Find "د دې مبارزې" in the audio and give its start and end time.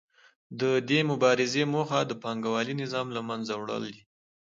0.61-1.63